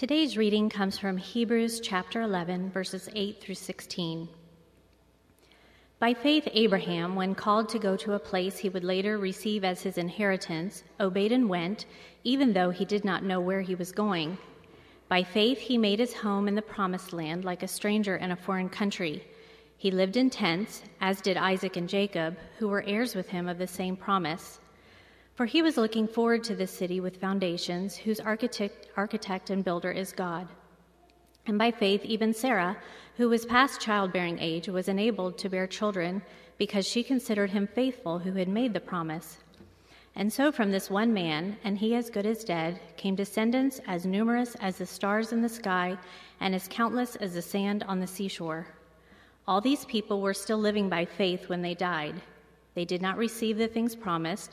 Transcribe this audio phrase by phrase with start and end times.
[0.00, 4.30] Today's reading comes from Hebrews chapter 11, verses 8 through 16.
[5.98, 9.82] By faith, Abraham, when called to go to a place he would later receive as
[9.82, 11.84] his inheritance, obeyed and went,
[12.24, 14.38] even though he did not know where he was going.
[15.10, 18.36] By faith, he made his home in the promised land like a stranger in a
[18.36, 19.22] foreign country.
[19.76, 23.58] He lived in tents, as did Isaac and Jacob, who were heirs with him of
[23.58, 24.60] the same promise.
[25.40, 29.90] For he was looking forward to the city with foundations, whose architect, architect and builder
[29.90, 30.46] is God.
[31.46, 32.76] And by faith, even Sarah,
[33.16, 36.20] who was past childbearing age, was enabled to bear children
[36.58, 39.38] because she considered him faithful who had made the promise.
[40.14, 44.04] And so from this one man, and he as good as dead, came descendants as
[44.04, 45.96] numerous as the stars in the sky
[46.40, 48.66] and as countless as the sand on the seashore.
[49.48, 52.20] All these people were still living by faith when they died.
[52.74, 54.52] They did not receive the things promised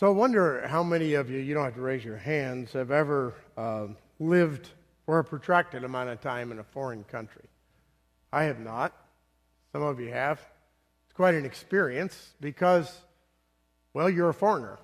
[0.00, 2.90] So I wonder how many of you, you don't have to raise your hands, have
[2.90, 4.70] ever uh, lived
[5.04, 7.44] for a protracted amount of time in a foreign country.
[8.32, 8.96] I have not.
[9.72, 10.40] Some of you have.
[11.04, 12.90] It's quite an experience because,
[13.92, 14.78] well, you're a foreigner,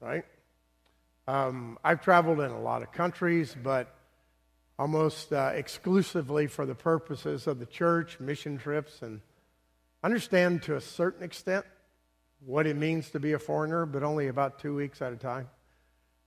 [0.00, 0.24] right?
[1.26, 3.94] Um, I've traveled in a lot of countries, but
[4.78, 9.20] almost uh, exclusively for the purposes of the church, mission trips, and
[10.02, 11.66] understand to a certain extent
[12.44, 15.48] what it means to be a foreigner, but only about two weeks at a time.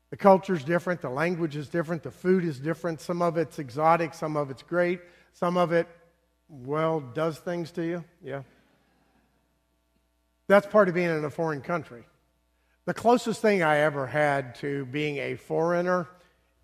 [0.10, 3.00] The culture is different, the language is different, the food is different.
[3.00, 5.00] Some of it's exotic, some of it's great,
[5.32, 5.88] some of it,
[6.50, 8.04] well, does things to you.
[8.22, 8.44] Yeah.
[10.48, 12.04] That's part of being in a foreign country.
[12.84, 16.10] The closest thing I ever had to being a foreigner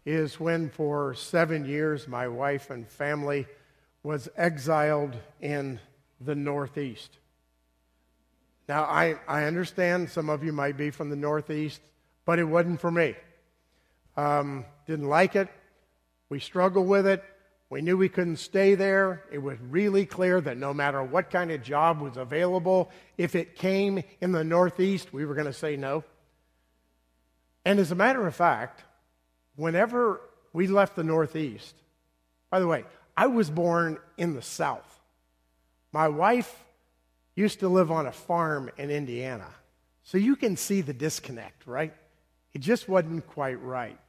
[0.05, 3.47] is when, for seven years, my wife and family
[4.03, 5.79] was exiled in
[6.19, 7.17] the Northeast.
[8.67, 11.81] Now, I, I understand some of you might be from the Northeast,
[12.25, 13.15] but it wasn't for me.
[14.17, 15.47] Um, didn't like it.
[16.29, 17.23] We struggled with it.
[17.69, 19.23] We knew we couldn't stay there.
[19.31, 23.55] It was really clear that no matter what kind of job was available, if it
[23.55, 26.03] came in the Northeast, we were going to say no.
[27.65, 28.83] And as a matter of fact,
[29.55, 30.21] whenever
[30.53, 31.75] we left the Northeast,
[32.49, 32.85] by the way,
[33.15, 35.01] I was born in the South.
[35.91, 36.63] My wife
[37.37, 39.47] used to live on a farm in Indiana.
[40.03, 41.93] So you can see the disconnect, right?
[42.53, 43.99] It just wasn't quite right.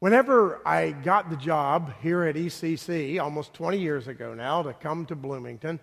[0.00, 5.06] Whenever I got the job here at ECC, almost 20 years ago now, to come
[5.06, 5.80] to Bloomington,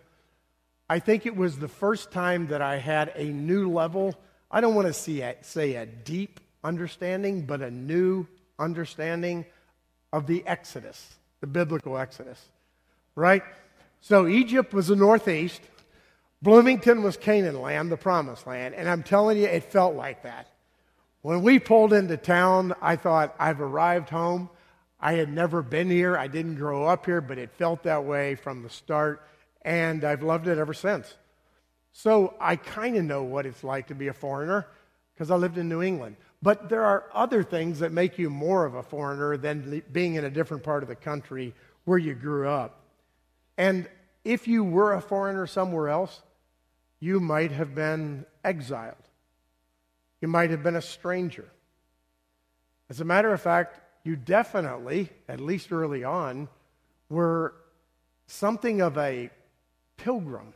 [0.88, 4.14] I think it was the first time that I had a new level.
[4.52, 4.94] I don't want to
[5.42, 8.28] say a deep understanding, but a new
[8.60, 9.46] understanding
[10.12, 12.40] of the Exodus, the biblical Exodus,
[13.16, 13.42] right?
[14.02, 15.62] So Egypt was the northeast,
[16.44, 20.50] Bloomington was Canaan land, the promised land, and I'm telling you, it felt like that.
[21.22, 24.50] When we pulled into town, I thought, I've arrived home.
[25.00, 26.18] I had never been here.
[26.18, 29.26] I didn't grow up here, but it felt that way from the start,
[29.62, 31.16] and I've loved it ever since.
[31.94, 34.68] So I kind of know what it's like to be a foreigner
[35.14, 36.18] because I lived in New England.
[36.42, 40.26] But there are other things that make you more of a foreigner than being in
[40.26, 41.54] a different part of the country
[41.86, 42.82] where you grew up.
[43.58, 43.88] And
[44.26, 46.22] if you were a foreigner somewhere else,
[47.04, 48.96] you might have been exiled.
[50.22, 51.50] You might have been a stranger.
[52.90, 56.48] As a matter of fact, you definitely, at least early on,
[57.10, 57.56] were
[58.28, 59.30] something of a
[59.98, 60.54] pilgrim.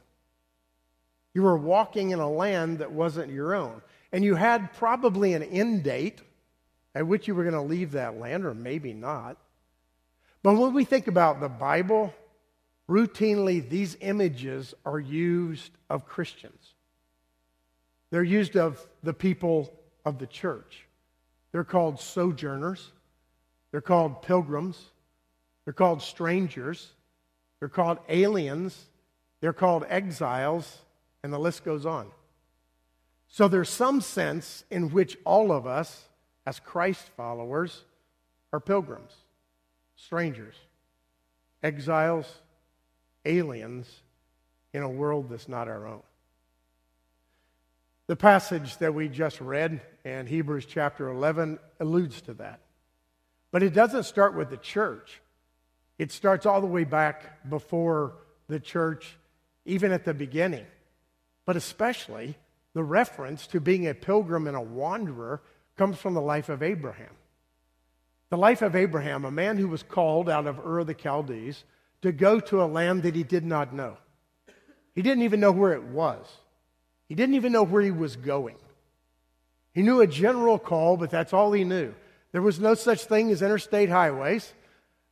[1.34, 3.82] You were walking in a land that wasn't your own.
[4.14, 6.22] And you had probably an end date
[6.96, 9.36] at which you were going to leave that land, or maybe not.
[10.44, 12.14] But when we think about the Bible,
[12.90, 16.74] routinely these images are used of Christians.
[18.10, 19.74] They're used of the people
[20.06, 20.86] of the church.
[21.52, 22.92] They're called sojourners.
[23.72, 24.82] They're called pilgrims.
[25.66, 26.92] They're called strangers.
[27.60, 28.86] They're called aliens.
[29.42, 30.82] They're called exiles.
[31.24, 32.08] And the list goes on.
[33.28, 36.06] So there's some sense in which all of us,
[36.46, 37.84] as Christ followers,
[38.54, 39.12] are pilgrims,
[39.98, 40.56] strangers,
[41.62, 42.26] exiles,
[43.28, 43.88] aliens
[44.74, 46.04] in a world that's not our own.
[48.08, 52.62] The passage that we just read in Hebrews chapter 11 alludes to that.
[53.52, 55.22] But it doesn't start with the church,
[55.98, 58.14] it starts all the way back before
[58.48, 59.18] the church,
[59.66, 60.66] even at the beginning.
[61.46, 62.38] But especially
[62.74, 65.42] the reference to being a pilgrim and a wanderer
[65.78, 67.16] comes from the life of Abraham.
[68.30, 71.64] The life of Abraham, a man who was called out of Ur of the Chaldees
[72.02, 73.98] to go to a land that he did not know.
[74.94, 76.26] He didn't even know where it was.
[77.08, 78.58] He didn't even know where he was going.
[79.74, 81.94] He knew a general call, but that's all he knew.
[82.32, 84.54] There was no such thing as interstate highways.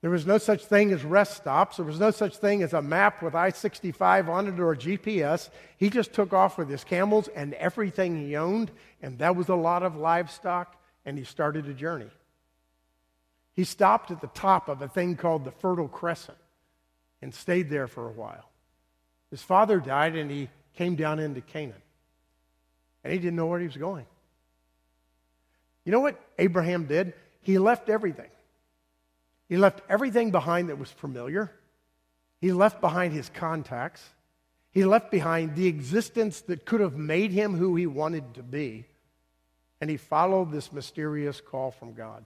[0.01, 1.77] There was no such thing as rest stops.
[1.77, 5.49] There was no such thing as a map with I 65 on it or GPS.
[5.77, 8.71] He just took off with his camels and everything he owned,
[9.01, 12.09] and that was a lot of livestock, and he started a journey.
[13.53, 16.37] He stopped at the top of a thing called the Fertile Crescent
[17.21, 18.49] and stayed there for a while.
[19.31, 21.81] His father died, and he came down into Canaan.
[23.03, 24.05] And he didn't know where he was going.
[25.83, 27.13] You know what Abraham did?
[27.41, 28.29] He left everything.
[29.47, 31.51] He left everything behind that was familiar.
[32.41, 34.03] He left behind his contacts.
[34.71, 38.85] He left behind the existence that could have made him who he wanted to be.
[39.79, 42.25] And he followed this mysterious call from God.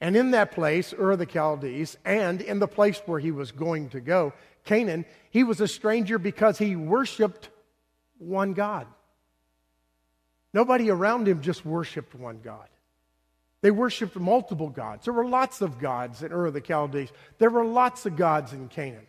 [0.00, 3.52] And in that place, Ur of the Chaldees, and in the place where he was
[3.52, 4.32] going to go,
[4.64, 7.48] Canaan, he was a stranger because he worshiped
[8.18, 8.86] one God.
[10.52, 12.68] Nobody around him just worshiped one God.
[13.60, 15.06] They worshiped multiple gods.
[15.06, 17.10] There were lots of gods in Ur of the Chaldees.
[17.38, 19.06] There were lots of gods in Canaan.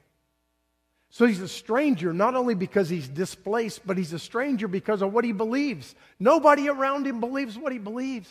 [1.10, 5.14] So he's a stranger not only because he's displaced, but he's a stranger because of
[5.14, 5.96] what he believes.
[6.20, 8.30] Nobody around him believes what he believes.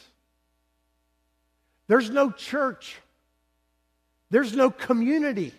[1.86, 2.96] There's no church,
[4.31, 5.52] there's no community.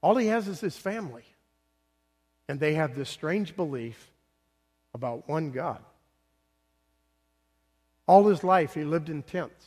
[0.00, 1.22] All he has is his family.
[2.48, 4.10] And they have this strange belief
[4.92, 5.78] about one God.
[8.06, 9.64] All his life, he lived in tents.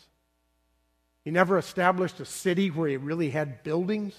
[1.24, 4.14] He never established a city where he really had buildings.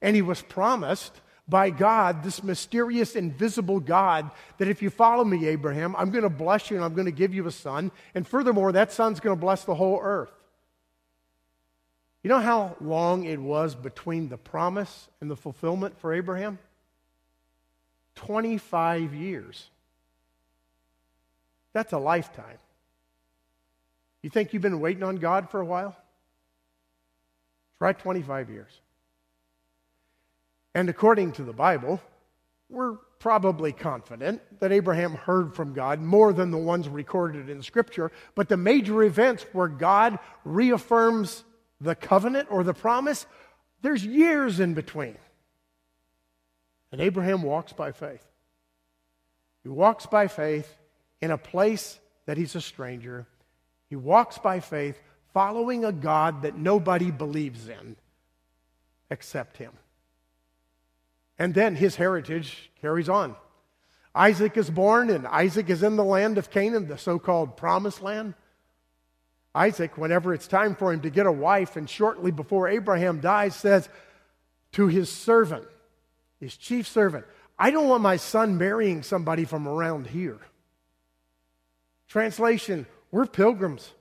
[0.00, 5.46] And he was promised by God, this mysterious, invisible God, that if you follow me,
[5.46, 7.90] Abraham, I'm going to bless you and I'm going to give you a son.
[8.14, 10.32] And furthermore, that son's going to bless the whole earth.
[12.22, 16.58] You know how long it was between the promise and the fulfillment for Abraham?
[18.14, 19.68] 25 years.
[21.74, 22.58] That's a lifetime.
[24.22, 25.94] You think you've been waiting on God for a while?
[27.78, 28.70] Try 25 years.
[30.74, 32.00] And according to the Bible,
[32.68, 38.10] we're probably confident that Abraham heard from God more than the ones recorded in Scripture.
[38.34, 41.44] But the major events where God reaffirms
[41.80, 43.26] the covenant or the promise,
[43.82, 45.16] there's years in between.
[46.92, 48.24] And Abraham walks by faith.
[49.62, 50.76] He walks by faith
[51.20, 53.26] in a place that he's a stranger
[53.94, 55.00] he walks by faith,
[55.32, 57.94] following a God that nobody believes in
[59.08, 59.72] except him.
[61.38, 63.36] And then his heritage carries on.
[64.14, 68.00] Isaac is born, and Isaac is in the land of Canaan, the so called promised
[68.00, 68.34] land.
[69.54, 73.54] Isaac, whenever it's time for him to get a wife, and shortly before Abraham dies,
[73.56, 73.88] says
[74.72, 75.64] to his servant,
[76.38, 77.24] his chief servant,
[77.58, 80.38] I don't want my son marrying somebody from around here.
[82.08, 83.92] Translation we're pilgrims.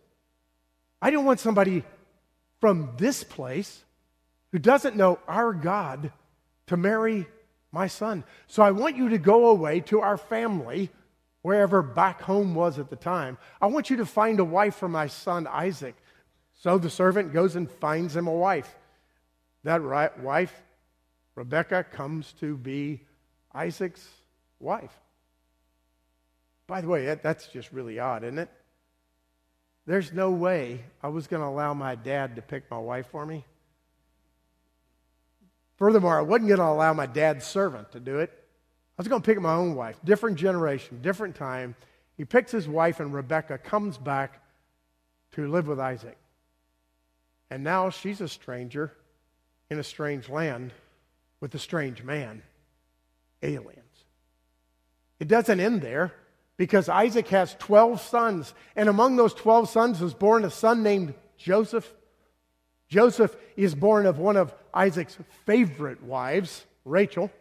[1.00, 1.84] I don't want somebody
[2.60, 3.84] from this place
[4.52, 6.12] who doesn't know our God
[6.68, 7.28] to marry
[7.72, 8.24] my son.
[8.48, 10.90] So I want you to go away to our family,
[11.42, 13.38] wherever back home was at the time.
[13.62, 15.96] I want you to find a wife for my son Isaac.
[16.54, 18.74] So the servant goes and finds him a wife.
[19.64, 20.54] That right, wife,
[21.36, 23.02] Rebecca, comes to be
[23.54, 24.08] Isaac's
[24.60, 24.94] wife.
[26.68, 28.50] By the way, that, that's just really odd, isn't it?
[29.86, 33.26] There's no way I was going to allow my dad to pick my wife for
[33.26, 33.44] me.
[35.84, 38.32] Furthermore, I wasn't going to allow my dad's servant to do it.
[38.32, 40.00] I was going to pick my own wife.
[40.06, 41.76] Different generation, different time.
[42.16, 44.42] He picks his wife, and Rebecca comes back
[45.34, 46.18] to live with Isaac.
[47.50, 48.94] And now she's a stranger
[49.70, 50.72] in a strange land
[51.42, 52.44] with a strange man,
[53.42, 54.06] aliens.
[55.20, 56.14] It doesn't end there
[56.56, 61.14] because Isaac has 12 sons, and among those 12 sons was born a son named
[61.36, 61.94] Joseph.
[62.94, 67.32] Joseph is born of one of Isaac's favorite wives, Rachel.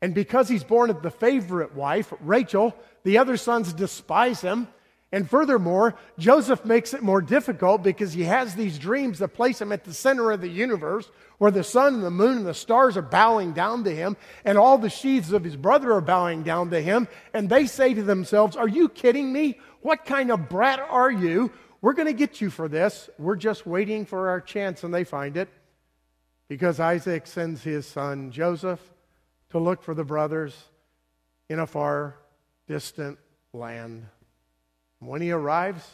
[0.00, 4.68] And because he's born of the favorite wife, Rachel, the other sons despise him
[5.12, 9.70] And furthermore, Joseph makes it more difficult because he has these dreams that place him
[9.70, 11.08] at the center of the universe
[11.38, 14.58] where the sun and the moon and the stars are bowing down to him and
[14.58, 17.06] all the sheaths of his brother are bowing down to him.
[17.32, 19.60] And they say to themselves, Are you kidding me?
[19.80, 21.52] What kind of brat are you?
[21.86, 23.08] We're going to get you for this.
[23.16, 24.82] We're just waiting for our chance.
[24.82, 25.48] And they find it
[26.48, 28.80] because Isaac sends his son Joseph
[29.50, 30.52] to look for the brothers
[31.48, 32.16] in a far
[32.66, 33.20] distant
[33.52, 34.04] land.
[34.98, 35.88] When he arrives,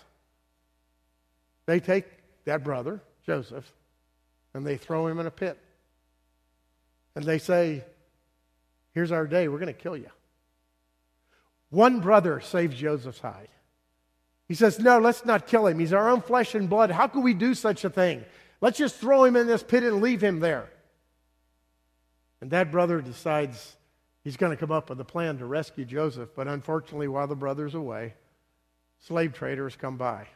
[1.66, 2.06] they take
[2.46, 3.70] that brother, Joseph,
[4.54, 5.58] and they throw him in a pit.
[7.14, 7.84] And they say,
[8.94, 10.08] Here's our day, we're going to kill you.
[11.68, 13.50] One brother saves Joseph's hide.
[14.52, 15.78] He says, No, let's not kill him.
[15.78, 16.90] He's our own flesh and blood.
[16.90, 18.22] How could we do such a thing?
[18.60, 20.68] Let's just throw him in this pit and leave him there.
[22.42, 23.76] And that brother decides
[24.22, 26.34] he's going to come up with a plan to rescue Joseph.
[26.36, 28.12] But unfortunately, while the brother's away,
[29.00, 30.26] slave traders come by.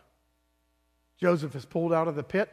[1.21, 2.51] Joseph is pulled out of the pit,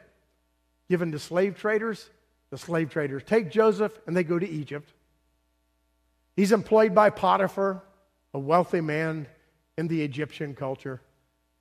[0.90, 2.10] given to slave traders.
[2.50, 4.92] The slave traders take Joseph and they go to Egypt.
[6.36, 7.82] He's employed by Potiphar,
[8.34, 9.28] a wealthy man
[9.78, 11.00] in the Egyptian culture.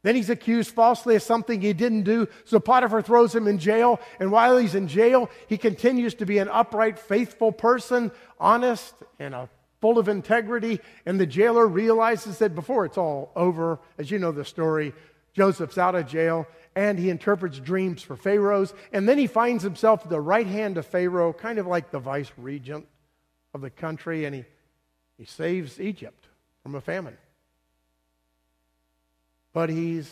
[0.03, 4.01] Then he's accused falsely of something he didn't do, so Potiphar throws him in jail.
[4.19, 9.35] And while he's in jail, he continues to be an upright, faithful person, honest, and
[9.35, 9.49] a
[9.81, 10.81] full of integrity.
[11.07, 14.93] And the jailer realizes that before it's all over, as you know the story,
[15.35, 18.73] Joseph's out of jail and he interprets dreams for Pharaohs.
[18.93, 21.99] And then he finds himself at the right hand of Pharaoh, kind of like the
[21.99, 22.87] vice regent
[23.55, 24.45] of the country, and he,
[25.19, 26.29] he saves Egypt
[26.63, 27.17] from a famine.
[29.53, 30.11] But he's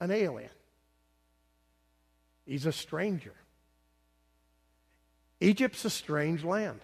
[0.00, 0.50] an alien,
[2.46, 3.34] he's a stranger.
[5.42, 6.80] Egypt's a strange land,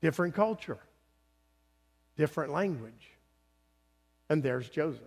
[0.00, 0.78] different culture,
[2.16, 3.10] different language.
[4.30, 5.02] And there's Joseph.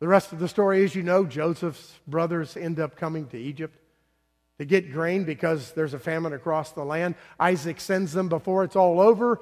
[0.00, 3.76] The rest of the story, as you know, Joseph's brothers end up coming to Egypt
[4.58, 7.14] to get grain because there's a famine across the land.
[7.38, 9.40] Isaac sends them before it's all over.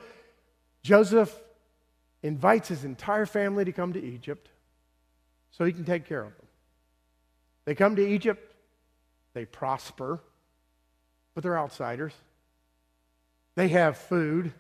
[0.83, 1.35] Joseph
[2.23, 4.49] invites his entire family to come to Egypt
[5.51, 6.47] so he can take care of them.
[7.65, 8.55] They come to Egypt,
[9.35, 10.21] they prosper,
[11.35, 12.13] but they're outsiders.
[13.55, 14.53] They have food,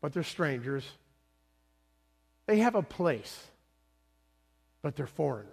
[0.00, 0.84] but they're strangers.
[2.46, 3.48] They have a place
[4.82, 5.52] but they're foreigners.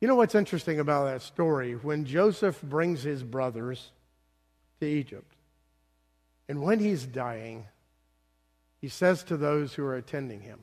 [0.00, 1.74] You know what's interesting about that story?
[1.74, 3.90] When Joseph brings his brothers
[4.80, 5.32] to Egypt,
[6.48, 7.66] and when he's dying,
[8.84, 10.62] he says to those who are attending him,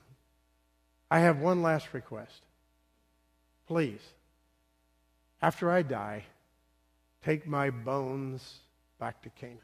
[1.10, 2.44] I have one last request.
[3.66, 4.00] Please,
[5.42, 6.25] after I die,
[7.25, 8.60] take my bones
[9.00, 9.58] back to Canaan.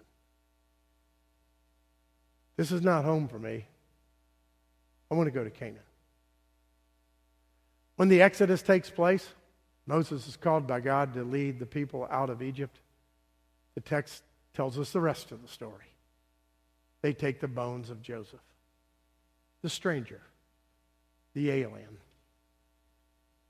[2.56, 3.64] This is not home for me.
[5.12, 5.78] I want to go to Canaan.
[7.96, 9.36] When the Exodus takes place,
[9.86, 12.80] Moses is called by God to lead the people out of Egypt.
[13.76, 14.24] The text
[14.56, 15.86] tells us the rest of the story.
[17.04, 18.40] They take the bones of Joseph,
[19.62, 20.22] the stranger,
[21.34, 21.98] the alien,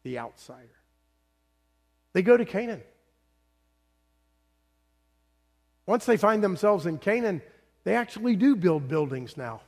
[0.04, 0.68] the outsider.
[2.14, 2.82] They go to Canaan.
[5.86, 7.42] Once they find themselves in Canaan,
[7.84, 9.62] they actually do build buildings now.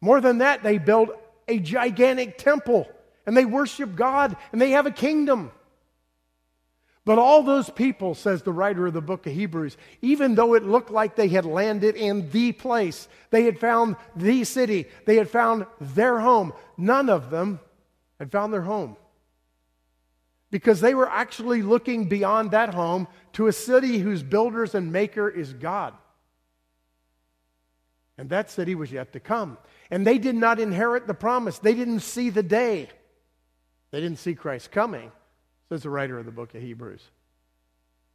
[0.00, 1.10] More than that, they build
[1.48, 2.86] a gigantic temple
[3.26, 5.50] and they worship God and they have a kingdom.
[7.08, 10.62] But all those people, says the writer of the book of Hebrews, even though it
[10.62, 15.30] looked like they had landed in the place, they had found the city, they had
[15.30, 17.60] found their home, none of them
[18.18, 18.94] had found their home.
[20.50, 25.30] Because they were actually looking beyond that home to a city whose builders and maker
[25.30, 25.94] is God.
[28.18, 29.56] And that city was yet to come.
[29.90, 32.90] And they did not inherit the promise, they didn't see the day.
[33.92, 35.10] They didn't see Christ coming,
[35.68, 37.02] says the writer of the book of Hebrews.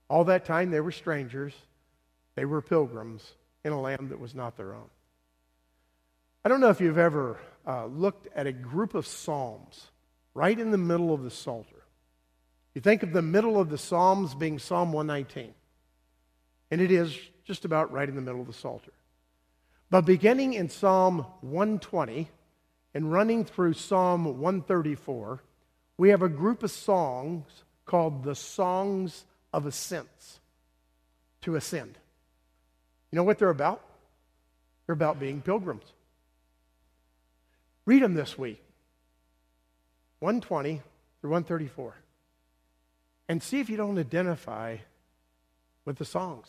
[0.09, 1.53] All that time, they were strangers,
[2.35, 3.33] they were pilgrims
[3.63, 4.89] in a land that was not their own.
[6.43, 9.87] I don't know if you've ever uh, looked at a group of Psalms
[10.33, 11.83] right in the middle of the Psalter.
[12.73, 15.53] You think of the middle of the Psalms being Psalm 119,
[16.71, 18.91] and it is just about right in the middle of the Psalter.
[19.89, 22.27] But beginning in Psalm 120
[22.95, 25.43] and running through Psalm 134,
[25.97, 27.45] we have a group of songs
[27.85, 30.39] called the Songs of Ascents
[31.41, 31.97] to ascend.
[33.11, 33.81] You know what they're about?
[34.85, 35.83] They're about being pilgrims.
[37.85, 38.61] Read them this week
[40.19, 40.81] 120
[41.21, 41.95] through 134
[43.27, 44.77] and see if you don't identify
[45.85, 46.47] with the songs.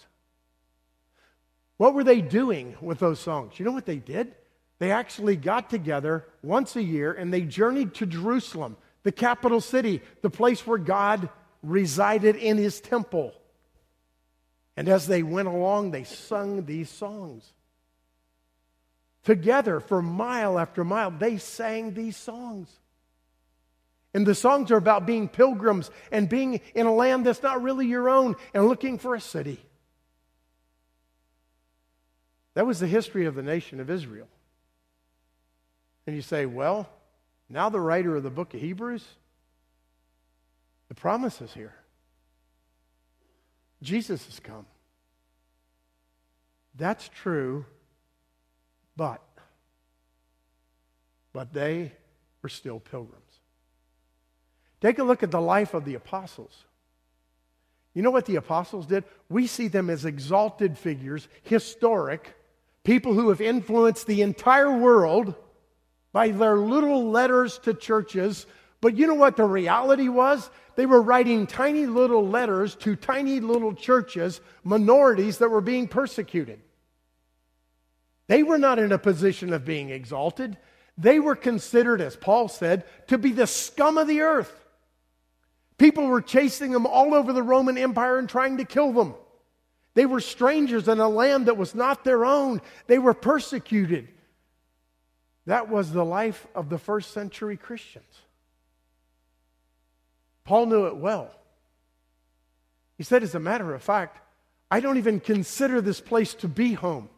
[1.77, 3.59] What were they doing with those songs?
[3.59, 4.35] You know what they did?
[4.79, 10.03] they actually got together once a year and they journeyed to Jerusalem, the capital city,
[10.23, 11.29] the place where God
[11.63, 13.33] resided in his temple.
[14.77, 17.53] And as they went along, they sung these songs.
[19.23, 22.69] Together, for mile after mile, they sang these songs.
[24.13, 27.87] And the songs are about being pilgrims and being in a land that's not really
[27.87, 29.61] your own and looking for a city.
[32.55, 34.29] That was the history of the nation of Israel.
[36.07, 36.89] And you say, well,
[37.49, 39.05] now the writer of the book of Hebrews,
[40.89, 41.75] the promise is here.
[43.83, 44.67] Jesus has come.
[46.77, 47.67] That's true,
[48.97, 49.21] but
[51.33, 51.93] but they
[52.43, 53.21] were still pilgrims.
[54.81, 56.65] Take a look at the life of the apostles.
[57.93, 59.05] You know what the apostles did?
[59.29, 62.37] We see them as exalted figures, historic,
[62.83, 65.35] people who have influenced the entire world
[66.15, 68.47] by their little letters to churches.
[68.81, 70.49] But you know what the reality was?
[70.77, 76.61] They were writing tiny little letters to tiny little churches, minorities that were being persecuted.
[78.29, 80.57] They were not in a position of being exalted.
[80.97, 84.65] They were considered, as Paul said, to be the scum of the earth.
[85.79, 89.15] People were chasing them all over the Roman Empire and trying to kill them.
[89.95, 92.63] They were strangers in a land that was not their own.
[92.87, 94.09] They were persecuted.
[95.47, 98.05] That was the life of the first century Christians.
[100.45, 101.31] Paul knew it well.
[102.97, 104.21] He said, as a matter of fact,
[104.71, 107.09] I don't even consider this place to be home.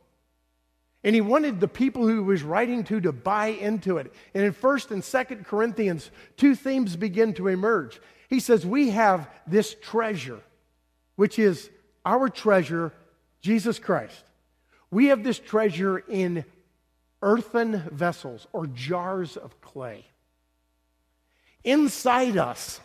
[1.04, 4.12] And he wanted the people who he was writing to to buy into it.
[4.34, 8.00] And in 1st and 2nd Corinthians, two themes begin to emerge.
[8.28, 10.40] He says, We have this treasure,
[11.14, 11.70] which is
[12.04, 12.92] our treasure,
[13.40, 14.24] Jesus Christ.
[14.90, 16.44] We have this treasure in
[17.26, 20.06] earthen vessels or jars of clay.
[21.64, 22.80] Inside us,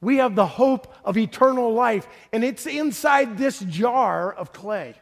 [0.00, 4.96] we have the hope of eternal life, and it's inside this jar of clay.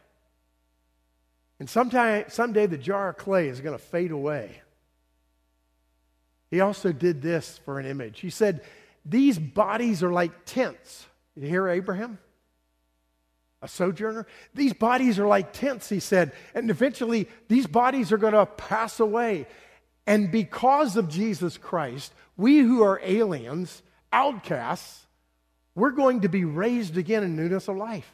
[1.59, 4.61] And sometime, someday the jar of clay is going to fade away.
[6.51, 8.19] He also did this for an image.
[8.19, 8.61] He said,
[9.03, 11.07] These bodies are like tents.
[11.35, 12.19] You hear Abraham?
[13.63, 14.27] A sojourner.
[14.53, 18.99] These bodies are like tents, he said, and eventually these bodies are going to pass
[18.99, 19.47] away.
[20.05, 25.07] And because of Jesus Christ, we who are aliens, outcasts,
[25.75, 28.13] we're going to be raised again in newness of life.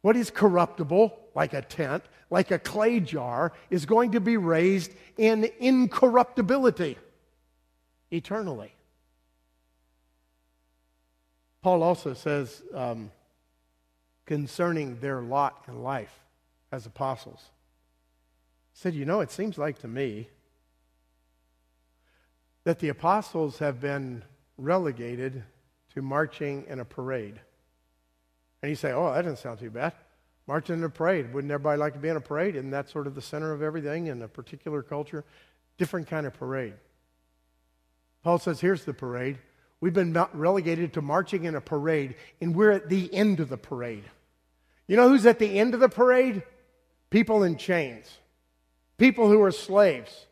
[0.00, 4.92] What is corruptible, like a tent, like a clay jar, is going to be raised
[5.18, 6.96] in incorruptibility
[8.10, 8.72] eternally.
[11.60, 13.10] Paul also says, um,
[14.28, 16.12] concerning their lot in life
[16.70, 17.40] as apostles.
[18.74, 20.28] He said, You know, it seems like to me
[22.64, 24.22] that the apostles have been
[24.58, 25.42] relegated
[25.94, 27.40] to marching in a parade.
[28.62, 29.94] And you say, Oh, that doesn't sound too bad.
[30.46, 31.32] Marching in a parade.
[31.32, 32.54] Wouldn't everybody like to be in a parade?
[32.54, 35.24] Isn't that sort of the center of everything in a particular culture?
[35.78, 36.74] Different kind of parade.
[38.22, 39.38] Paul says, Here's the parade.
[39.80, 43.56] We've been relegated to marching in a parade, and we're at the end of the
[43.56, 44.04] parade.
[44.88, 46.42] You know who's at the end of the parade?
[47.10, 48.06] People in chains,
[48.96, 50.26] people who are slaves.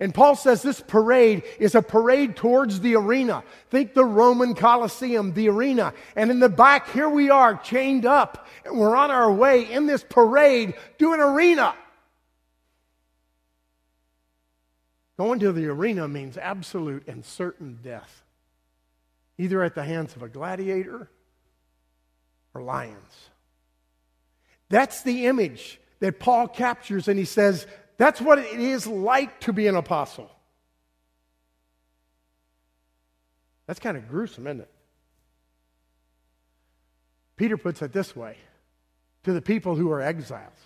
[0.00, 3.44] And Paul says this parade is a parade towards the arena.
[3.70, 5.94] Think the Roman Colosseum, the arena.
[6.16, 9.86] And in the back, here we are chained up, and we're on our way in
[9.86, 11.74] this parade to an arena.
[15.18, 18.24] Going to the arena means absolute and certain death,
[19.38, 21.10] either at the hands of a gladiator
[22.54, 23.30] or lions.
[24.72, 27.66] That's the image that Paul captures, and he says,
[27.98, 30.30] that's what it is like to be an apostle.
[33.66, 34.70] That's kind of gruesome, isn't it?
[37.36, 38.38] Peter puts it this way
[39.24, 40.56] to the people who are exiles,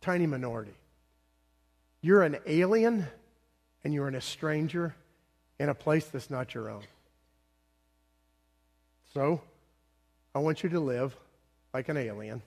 [0.00, 0.76] tiny minority.
[2.00, 3.08] You're an alien
[3.82, 4.94] and you're in a stranger
[5.58, 6.84] in a place that's not your own.
[9.14, 9.40] So,
[10.32, 11.16] I want you to live
[11.74, 12.40] like an alien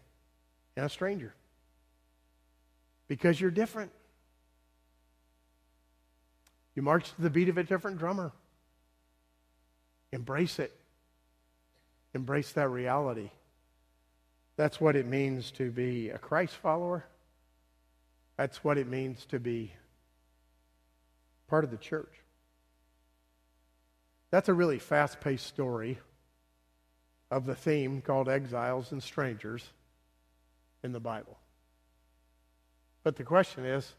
[0.75, 1.33] and a stranger
[3.07, 3.91] because you're different.
[6.73, 8.31] You march to the beat of a different drummer.
[10.11, 10.73] Embrace it.
[12.13, 13.29] Embrace that reality.
[14.57, 17.05] That's what it means to be a Christ follower.
[18.37, 19.73] That's what it means to be
[21.47, 22.11] part of the church.
[24.31, 25.99] That's a really fast paced story
[27.31, 29.63] of the theme called Exiles and Strangers
[30.85, 31.37] in the Bible.
[33.03, 33.93] But the question is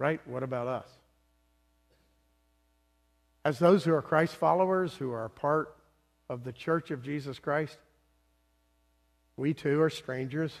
[0.00, 0.20] right?
[0.26, 0.88] What about us?
[3.44, 5.76] As those who are Christ followers, who are part
[6.28, 7.76] of the church of Jesus Christ,
[9.36, 10.52] we too are strangers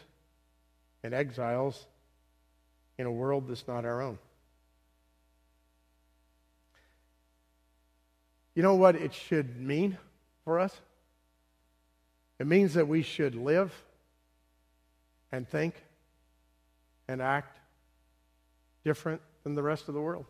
[1.02, 1.86] and exiles
[2.98, 4.18] in a world that's not our own.
[8.54, 9.96] You know what it should mean
[10.44, 10.78] for us?
[12.38, 13.72] It means that we should live
[15.32, 15.74] and think
[17.08, 17.58] and act
[18.84, 20.26] different than the rest of the world.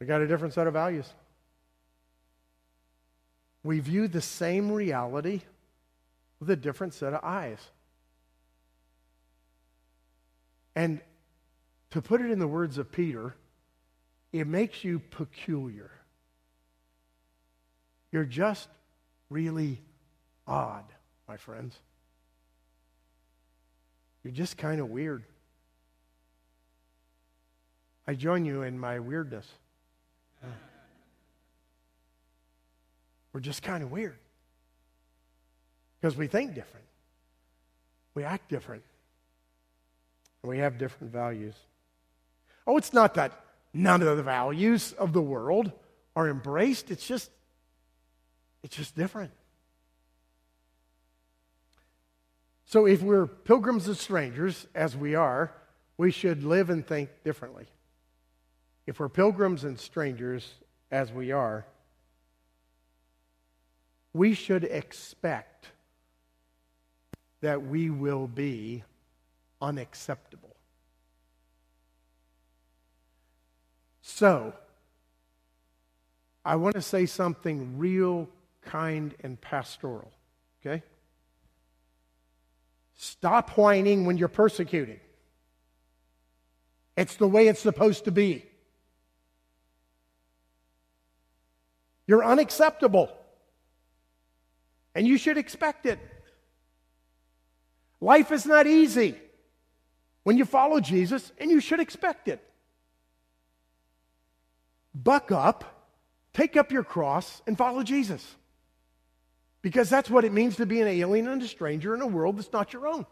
[0.00, 1.08] We got a different set of values.
[3.64, 5.42] We view the same reality
[6.40, 7.58] with a different set of eyes.
[10.76, 11.00] And
[11.90, 13.34] to put it in the words of Peter,
[14.32, 15.90] it makes you peculiar.
[18.12, 18.68] You're just
[19.28, 19.82] really
[20.46, 20.84] odd,
[21.28, 21.76] my friends.
[24.24, 25.22] You're just kind of weird.
[28.06, 29.46] I join you in my weirdness.
[33.32, 34.16] We're just kind of weird
[36.00, 36.86] because we think different,
[38.14, 38.82] we act different,
[40.42, 41.54] and we have different values.
[42.66, 43.32] Oh, it's not that
[43.72, 45.70] none of the values of the world
[46.16, 47.30] are embraced, it's just
[48.64, 49.30] it's just different.
[52.68, 55.54] So if we're pilgrims and strangers, as we are,
[55.96, 57.64] we should live and think differently.
[58.86, 60.52] If we're pilgrims and strangers,
[60.90, 61.64] as we are,
[64.12, 65.68] we should expect
[67.40, 68.84] that we will be
[69.62, 70.54] unacceptable.
[74.02, 74.52] So,
[76.44, 78.28] I want to say something real
[78.60, 80.12] kind and pastoral,
[80.60, 80.82] okay?
[83.00, 84.98] Stop whining when you're persecuted.
[86.96, 88.44] It's the way it's supposed to be.
[92.08, 93.16] You're unacceptable.
[94.96, 96.00] And you should expect it.
[98.00, 99.16] Life is not easy
[100.24, 102.44] when you follow Jesus, and you should expect it.
[104.92, 105.86] Buck up,
[106.34, 108.34] take up your cross, and follow Jesus.
[109.62, 112.38] Because that's what it means to be an alien and a stranger in a world
[112.38, 113.06] that's not your own.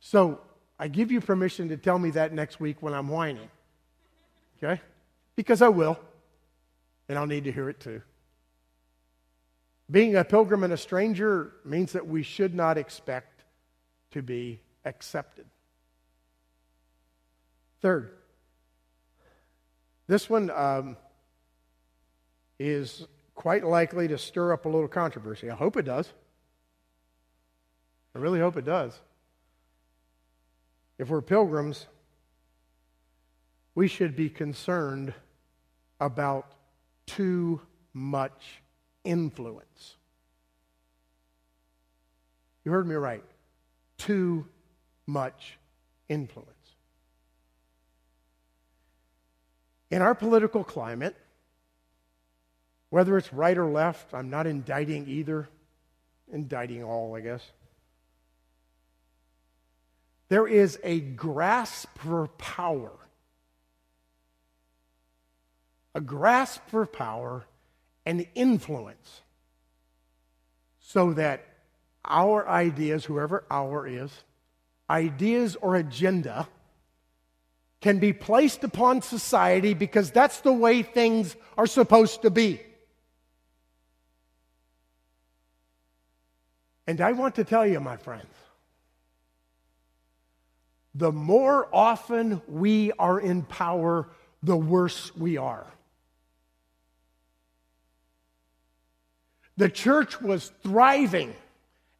[0.00, 0.40] So
[0.78, 3.48] I give you permission to tell me that next week when I'm whining.
[4.58, 4.80] Okay?
[5.36, 5.98] Because I will.
[7.08, 8.02] And I'll need to hear it too.
[9.90, 13.44] Being a pilgrim and a stranger means that we should not expect
[14.12, 15.44] to be accepted.
[17.80, 18.10] Third,
[20.06, 20.96] this one um,
[22.58, 25.50] is quite likely to stir up a little controversy.
[25.50, 26.12] I hope it does.
[28.14, 28.98] I really hope it does.
[30.98, 31.86] If we're pilgrims,
[33.74, 35.12] we should be concerned
[36.00, 36.52] about
[37.06, 37.60] too
[37.92, 38.62] much
[39.04, 39.96] influence.
[42.64, 43.24] You heard me right.
[43.98, 44.46] Too
[45.06, 45.58] much
[46.08, 46.50] influence.
[49.90, 51.16] In our political climate,
[52.94, 55.48] whether it's right or left, I'm not indicting either,
[56.32, 57.42] indicting all, I guess.
[60.28, 62.92] There is a grasp for power.
[65.96, 67.46] A grasp for power
[68.06, 69.22] and influence
[70.78, 71.44] so that
[72.04, 74.12] our ideas, whoever our is,
[74.88, 76.46] ideas or agenda,
[77.80, 82.60] can be placed upon society because that's the way things are supposed to be.
[86.86, 88.26] And I want to tell you, my friends,
[90.94, 94.08] the more often we are in power,
[94.42, 95.66] the worse we are.
[99.56, 101.34] The church was thriving,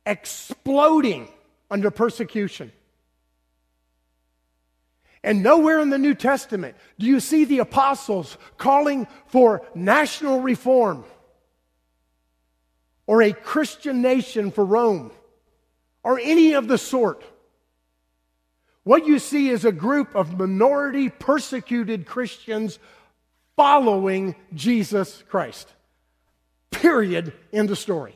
[0.04, 1.28] exploding
[1.70, 2.72] under persecution.
[5.22, 11.04] And nowhere in the New Testament do you see the apostles calling for national reform
[13.06, 15.12] or a Christian nation for Rome
[16.02, 17.22] or any of the sort.
[18.82, 22.78] What you see is a group of minority persecuted Christians
[23.56, 25.72] following Jesus Christ.
[26.70, 27.32] Period.
[27.52, 28.14] End of story.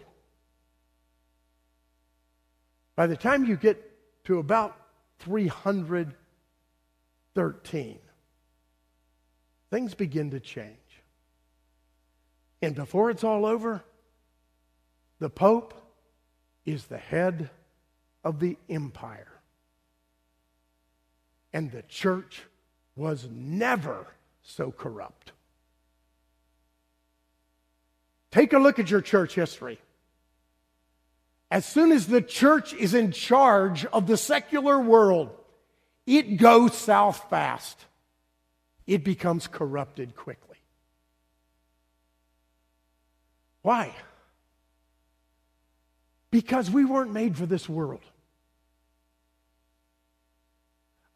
[2.97, 3.83] By the time you get
[4.25, 4.77] to about
[5.21, 7.99] 313,
[9.71, 10.75] things begin to change.
[12.61, 13.85] And before it's all over,
[15.19, 15.75] the Pope
[16.65, 17.51] is the head
[18.23, 19.33] of the empire.
[21.53, 22.43] And the church
[22.95, 24.07] was never
[24.43, 25.33] so corrupt.
[28.31, 29.79] Take a look at your church history.
[31.51, 35.31] As soon as the church is in charge of the secular world,
[36.07, 37.87] it goes south fast.
[38.87, 40.59] It becomes corrupted quickly.
[43.63, 43.95] Why?
[46.31, 48.03] Because we weren't made for this world.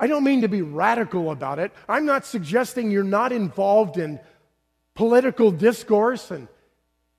[0.00, 1.70] I don't mean to be radical about it.
[1.88, 4.18] I'm not suggesting you're not involved in
[4.94, 6.48] political discourse and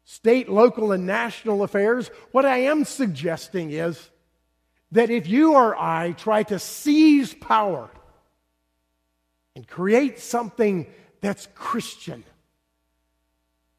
[0.04, 2.10] state, local, and national affairs.
[2.32, 4.10] What I am suggesting is
[4.92, 7.90] that if you or I try to seize power
[9.56, 10.88] and create something
[11.22, 12.24] that's Christian,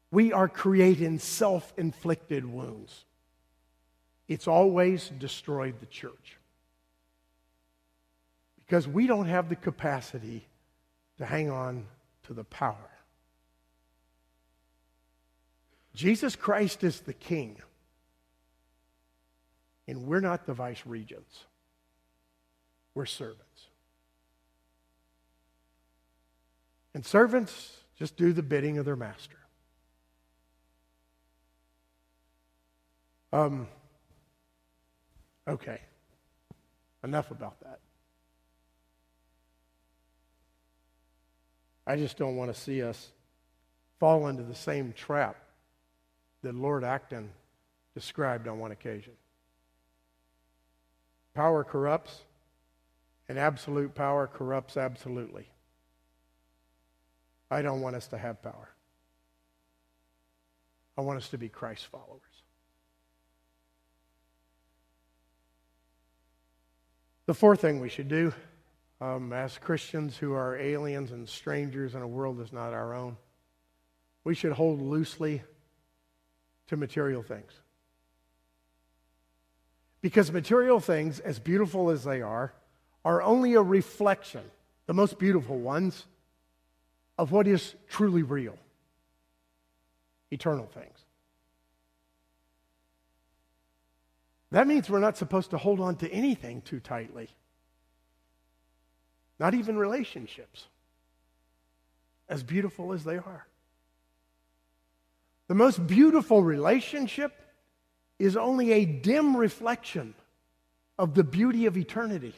[0.09, 3.05] we are creating self inflicted wounds.
[4.27, 6.37] It's always destroyed the church
[8.65, 10.47] because we don't have the capacity
[11.17, 11.85] to hang on
[12.23, 12.89] to the power.
[15.93, 17.57] Jesus Christ is the king,
[19.87, 21.45] and we're not the vice regents,
[22.93, 23.41] we're servants.
[26.93, 29.37] And servants just do the bidding of their master.
[33.31, 33.67] Um,
[35.47, 35.81] okay,
[37.03, 37.79] enough about that.
[41.87, 43.11] I just don't want to see us
[43.99, 45.37] fall into the same trap
[46.41, 47.29] that Lord Acton
[47.93, 49.13] described on one occasion.
[51.33, 52.21] Power corrupts,
[53.27, 55.47] and absolute power corrupts absolutely.
[57.51, 58.69] I don't want us to have power.
[60.97, 62.34] I want us to be Christ followers.
[67.25, 68.33] The fourth thing we should do
[69.01, 73.17] um, as Christians who are aliens and strangers in a world that's not our own,
[74.23, 75.41] we should hold loosely
[76.67, 77.51] to material things.
[80.01, 82.53] Because material things, as beautiful as they are,
[83.03, 84.43] are only a reflection,
[84.85, 86.05] the most beautiful ones,
[87.17, 88.57] of what is truly real
[90.31, 91.04] eternal things.
[94.51, 97.29] That means we're not supposed to hold on to anything too tightly,
[99.39, 100.67] not even relationships,
[102.29, 103.47] as beautiful as they are.
[105.47, 107.33] The most beautiful relationship
[108.17, 110.13] is only a dim reflection
[110.97, 112.33] of the beauty of eternity.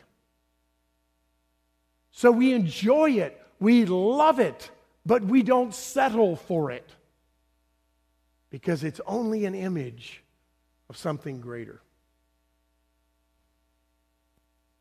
[2.12, 4.72] So we enjoy it, we love it,
[5.06, 6.90] but we don't settle for it
[8.50, 10.24] because it's only an image
[10.90, 11.82] of something greater.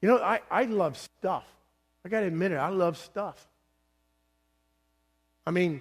[0.06, 1.42] You know, I, I love stuff.
[2.04, 3.44] I got to admit it, I love stuff.
[5.44, 5.80] I mean,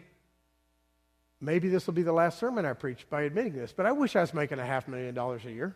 [1.39, 4.15] maybe this will be the last sermon I preach by admitting this, but I wish
[4.15, 5.75] I was making a half million dollars a year.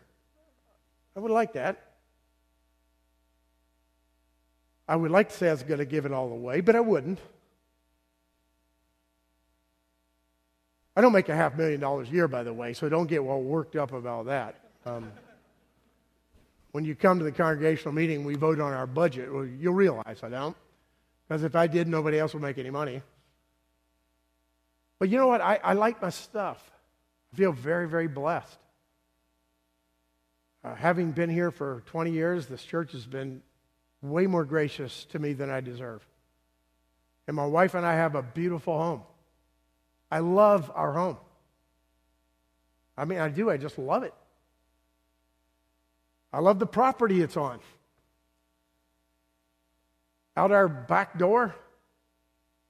[1.16, 1.92] I would like that.
[4.88, 6.80] I would like to say I was going to give it all away, but I
[6.80, 7.20] wouldn't.
[10.96, 13.24] I don't make a half million dollars a year, by the way, so don't get
[13.24, 14.58] well worked up about that.
[14.84, 15.12] Um,
[16.72, 19.32] when you come to the congregational meeting, we vote on our budget.
[19.32, 20.56] Well, you'll realize I don't.
[21.28, 23.02] Because if I did, nobody else would make any money.
[24.98, 25.40] But you know what?
[25.40, 26.62] I, I like my stuff.
[27.32, 28.58] I feel very, very blessed.
[30.62, 33.42] Uh, having been here for 20 years, this church has been
[34.02, 36.06] way more gracious to me than I deserve.
[37.26, 39.02] And my wife and I have a beautiful home.
[40.10, 41.16] I love our home.
[42.96, 43.48] I mean, I do.
[43.50, 44.12] I just love it.
[46.32, 47.60] I love the property it's on.
[50.36, 51.54] Out our back door,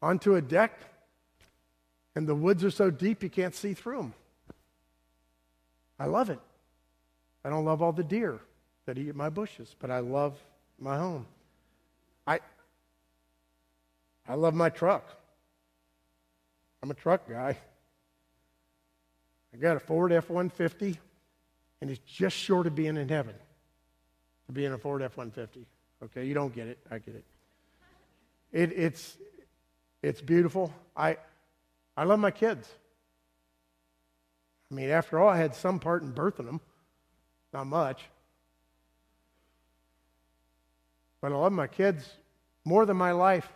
[0.01, 0.81] onto a deck,
[2.14, 4.14] and the woods are so deep you can't see through them.
[5.99, 6.40] I love it.
[7.44, 8.40] I don't love all the deer
[8.87, 10.38] that eat my bushes, but I love
[10.79, 11.27] my home.
[12.27, 12.40] I
[14.27, 15.05] I love my truck.
[16.83, 17.59] I'm a truck guy.
[19.53, 20.99] I got a Ford F 150,
[21.81, 23.35] and it's just short of being in heaven
[24.51, 25.65] to be a Ford F 150.
[26.03, 26.79] Okay, you don't get it.
[26.91, 27.25] I get it.
[28.53, 29.17] it it's,
[30.03, 30.75] it's beautiful.
[30.97, 31.19] I,
[31.97, 32.69] I love my kids.
[34.71, 36.61] I mean, after all, I had some part in birthing them.
[37.53, 38.03] Not much.
[41.21, 42.09] But I love my kids
[42.65, 43.49] more than my life.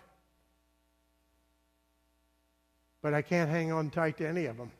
[3.02, 4.70] But I can't hang on tight to any of them.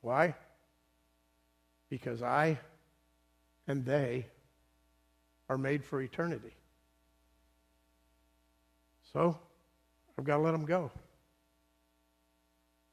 [0.00, 0.34] Why?
[1.90, 2.58] Because I
[3.66, 4.26] and they
[5.48, 6.54] are made for eternity.
[9.12, 9.38] So,
[10.18, 10.90] I've got to let them go.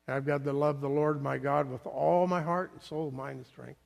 [0.07, 3.37] I've got to love the Lord my God with all my heart and soul, mind,
[3.37, 3.79] and strength.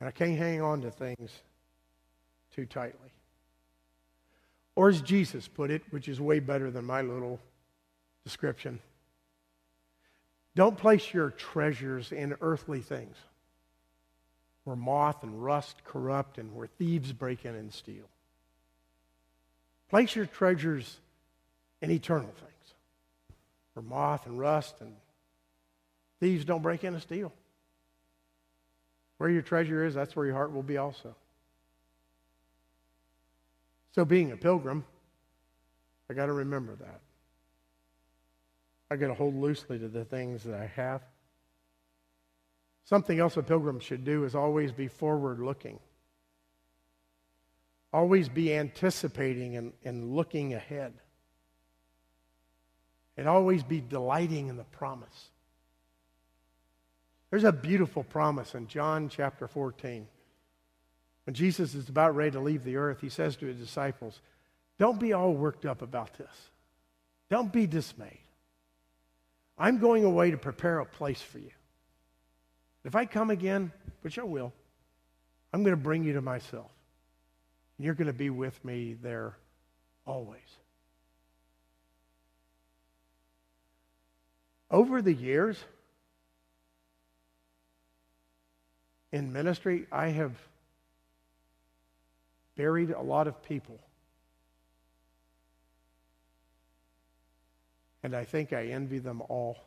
[0.00, 1.30] And I can't hang on to things
[2.54, 3.10] too tightly.
[4.74, 7.38] Or as Jesus put it, which is way better than my little
[8.24, 8.80] description
[10.54, 13.16] don't place your treasures in earthly things
[14.64, 18.08] where moth and rust corrupt and where thieves break in and steal.
[19.90, 20.98] Place your treasures
[21.80, 22.52] in eternal things
[23.74, 24.94] where moth and rust and
[26.20, 27.32] thieves don't break in and steal.
[29.18, 31.14] Where your treasure is, that's where your heart will be also.
[33.94, 34.84] So, being a pilgrim,
[36.10, 37.00] I got to remember that.
[38.90, 41.02] I got to hold loosely to the things that I have.
[42.84, 45.78] Something else a pilgrim should do is always be forward looking,
[47.92, 50.94] always be anticipating and, and looking ahead,
[53.16, 55.30] and always be delighting in the promise.
[57.30, 60.06] There's a beautiful promise in John chapter 14.
[61.24, 64.20] When Jesus is about ready to leave the earth, he says to his disciples,
[64.78, 66.50] Don't be all worked up about this.
[67.30, 68.18] Don't be dismayed.
[69.56, 71.52] I'm going away to prepare a place for you.
[72.84, 74.52] If I come again, which I will,
[75.52, 76.70] I'm going to bring you to myself.
[77.78, 79.36] And you're going to be with me there
[80.06, 80.40] always.
[84.70, 85.62] Over the years
[89.12, 90.32] in ministry, I have
[92.56, 93.78] buried a lot of people.
[98.02, 99.58] And I think I envy them all.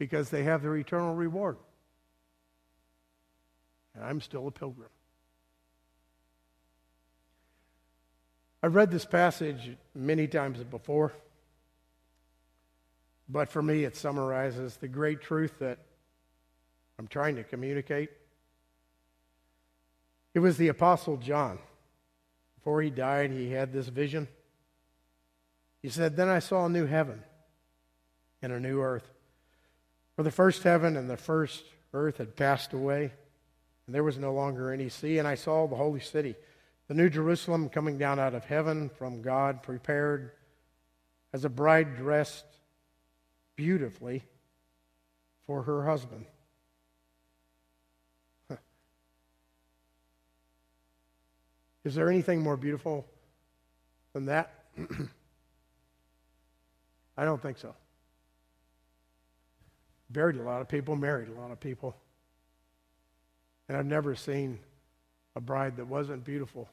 [0.00, 1.58] Because they have their eternal reward.
[3.94, 4.88] And I'm still a pilgrim.
[8.62, 11.12] I've read this passage many times before,
[13.28, 15.78] but for me it summarizes the great truth that
[16.98, 18.08] I'm trying to communicate.
[20.32, 21.58] It was the Apostle John.
[22.56, 24.28] Before he died, he had this vision.
[25.82, 27.22] He said, Then I saw a new heaven
[28.40, 29.10] and a new earth.
[30.20, 33.10] For the first heaven and the first earth had passed away,
[33.86, 35.16] and there was no longer any sea.
[35.16, 36.34] And I saw the holy city,
[36.88, 40.32] the new Jerusalem, coming down out of heaven from God, prepared
[41.32, 42.44] as a bride dressed
[43.56, 44.22] beautifully
[45.46, 46.26] for her husband.
[51.82, 53.06] Is there anything more beautiful
[54.12, 54.66] than that?
[57.16, 57.74] I don't think so.
[60.10, 61.96] Buried a lot of people, married a lot of people.
[63.68, 64.58] And I've never seen
[65.36, 66.68] a bride that wasn't beautiful.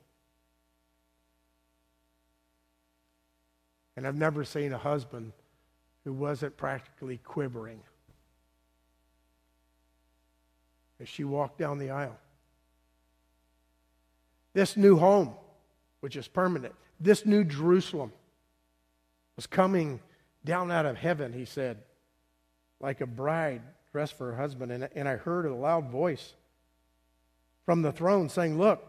[3.96, 5.34] And I've never seen a husband
[6.04, 7.82] who wasn't practically quivering
[11.00, 12.18] as she walked down the aisle.
[14.54, 15.34] This new home,
[16.00, 18.12] which is permanent, this new Jerusalem
[19.36, 20.00] was coming
[20.44, 21.78] down out of heaven, he said,
[22.80, 23.62] like a bride
[23.92, 24.72] dressed for her husband.
[24.72, 26.34] And, and I heard a loud voice
[27.66, 28.86] from the throne saying, Look,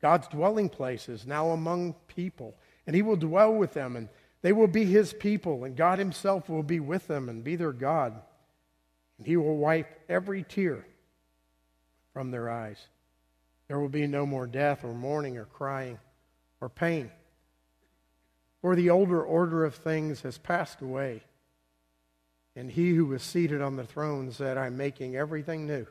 [0.00, 4.08] God's dwelling place is now among people, and he will dwell with them, and
[4.42, 7.72] they will be his people, and God himself will be with them and be their
[7.72, 8.20] God.
[9.18, 10.84] And he will wipe every tear
[12.12, 12.88] from their eyes.
[13.68, 15.98] There will be no more death or mourning or crying
[16.60, 17.10] or pain.
[18.60, 21.22] For the older order of things has passed away.
[22.54, 25.86] And he who was seated on the throne said, I'm making everything new.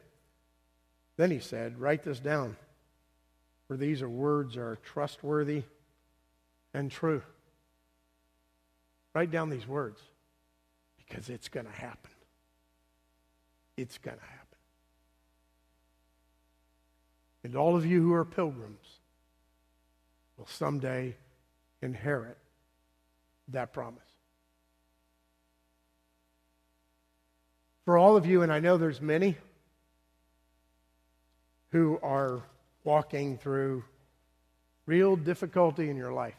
[1.17, 2.55] Then he said, Write this down,
[3.67, 5.63] for these are words are trustworthy
[6.73, 7.23] and true.
[9.13, 9.99] Write down these words
[10.97, 12.11] because it's going to happen.
[13.75, 14.37] It's going to happen.
[17.43, 18.99] And all of you who are pilgrims
[20.37, 21.15] will someday
[21.81, 22.37] inherit
[23.49, 24.10] that promise.
[27.85, 29.37] For all of you, and I know there's many
[31.71, 32.41] who are
[32.83, 33.83] walking through
[34.85, 36.35] real difficulty in your life.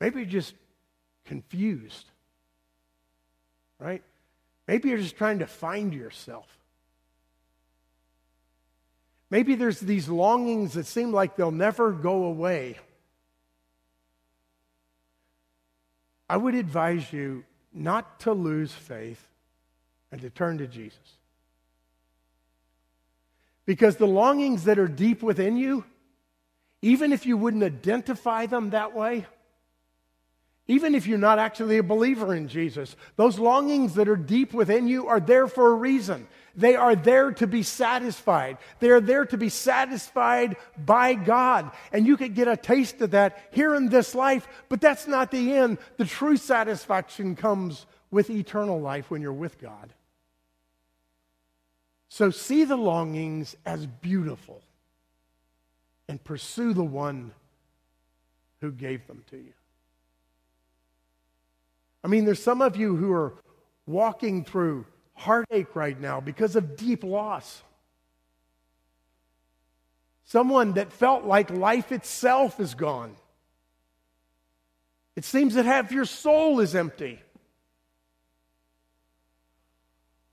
[0.00, 0.54] Maybe you're just
[1.24, 2.04] confused,
[3.78, 4.02] right?
[4.68, 6.46] Maybe you're just trying to find yourself.
[9.30, 12.78] Maybe there's these longings that seem like they'll never go away.
[16.28, 17.44] I would advise you
[17.76, 19.24] not to lose faith
[20.10, 20.98] and to turn to Jesus.
[23.64, 25.84] Because the longings that are deep within you,
[26.82, 29.26] even if you wouldn't identify them that way,
[30.68, 34.88] even if you're not actually a believer in Jesus, those longings that are deep within
[34.88, 36.26] you are there for a reason.
[36.56, 38.56] They are there to be satisfied.
[38.80, 41.70] They are there to be satisfied by God.
[41.92, 45.30] And you could get a taste of that here in this life, but that's not
[45.30, 45.78] the end.
[45.98, 49.92] The true satisfaction comes with eternal life when you're with God.
[52.08, 54.62] So see the longings as beautiful
[56.08, 57.32] and pursue the one
[58.62, 59.52] who gave them to you.
[62.02, 63.34] I mean, there's some of you who are
[63.84, 64.86] walking through
[65.16, 67.62] heartache right now because of deep loss.
[70.24, 73.16] Someone that felt like life itself is gone.
[75.16, 77.20] It seems that half your soul is empty.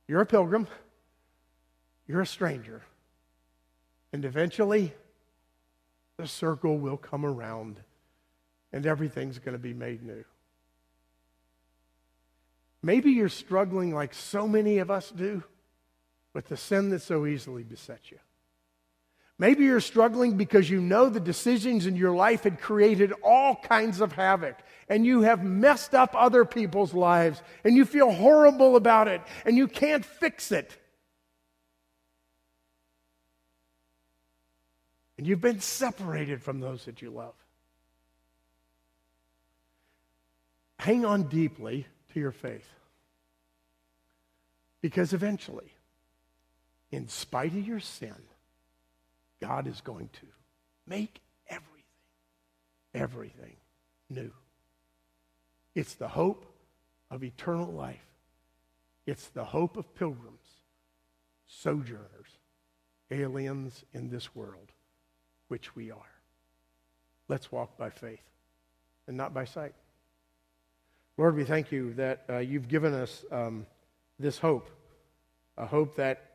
[0.07, 0.67] You're a pilgrim,
[2.07, 2.81] you're a stranger,
[4.11, 4.93] and eventually
[6.17, 7.79] the circle will come around
[8.73, 10.25] and everything's going to be made new.
[12.86, 15.41] Maybe you're struggling like so many of us do
[16.34, 18.19] with the sin that so easily besets you.
[19.39, 24.01] Maybe you're struggling because you know the decisions in your life had created all kinds
[24.01, 24.59] of havoc
[24.89, 29.57] and you have messed up other people's lives and you feel horrible about it and
[29.57, 30.77] you can't fix it.
[35.17, 37.34] And you've been separated from those that you love.
[40.79, 42.68] Hang on deeply to your faith.
[44.82, 45.72] Because eventually,
[46.91, 48.16] in spite of your sin,
[49.41, 50.28] God is going to
[50.86, 51.84] make everything,
[52.93, 53.55] everything
[54.09, 54.32] new.
[55.76, 56.45] It's the hope
[57.09, 58.05] of eternal life.
[59.05, 60.47] It's the hope of pilgrims,
[61.47, 62.38] sojourners,
[63.11, 64.72] aliens in this world,
[65.47, 65.97] which we are.
[67.28, 68.24] Let's walk by faith
[69.07, 69.74] and not by sight.
[71.18, 73.68] Lord, we thank you that uh, you've given us um,
[74.20, 74.70] this hope,
[75.57, 76.32] a hope that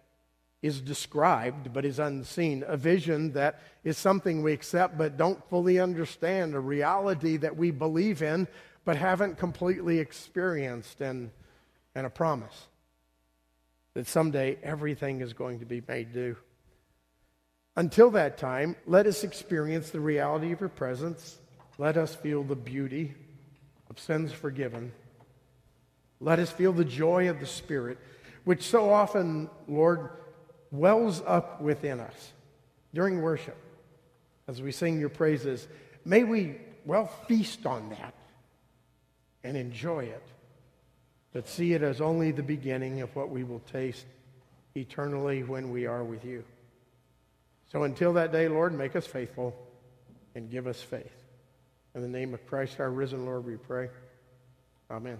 [0.63, 5.81] is described but is unseen, a vision that is something we accept but don't fully
[5.81, 8.47] understand, a reality that we believe in
[8.85, 11.31] but haven't completely experienced, and,
[11.95, 12.69] and a promise
[13.95, 16.37] that someday everything is going to be made new.
[17.77, 21.39] Until that time, let us experience the reality of your presence.
[21.79, 23.15] Let us feel the beauty
[23.91, 24.93] of sins forgiven.
[26.21, 27.99] Let us feel the joy of the Spirit,
[28.45, 30.11] which so often, Lord,
[30.71, 32.33] wells up within us
[32.93, 33.57] during worship
[34.47, 35.69] as we sing your praises.
[36.05, 38.15] May we, well, feast on that
[39.45, 40.27] and enjoy it,
[41.33, 44.07] but see it as only the beginning of what we will taste
[44.75, 46.45] eternally when we are with you.
[47.71, 49.55] So until that day, Lord, make us faithful
[50.35, 51.28] and give us faith.
[51.99, 53.89] In the name of Christ, our risen Lord, we pray.
[54.89, 55.19] Amen.